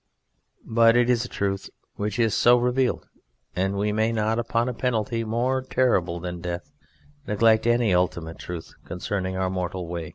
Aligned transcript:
But 0.65 0.97
it 0.97 1.11
is 1.11 1.25
a 1.25 1.29
truth 1.29 1.69
which 1.93 2.17
is 2.17 2.33
so 2.33 2.57
revealed; 2.57 3.07
and 3.55 3.75
we 3.77 3.91
may 3.91 4.11
not, 4.11 4.39
upon 4.39 4.67
a 4.67 4.73
penalty 4.73 5.23
more 5.23 5.61
terrible 5.61 6.19
than 6.19 6.41
death, 6.41 6.71
neglect 7.27 7.67
any 7.67 7.93
ultimate 7.93 8.39
truth 8.39 8.73
concerning 8.83 9.37
our 9.37 9.51
mortal 9.51 9.87
way. 9.87 10.09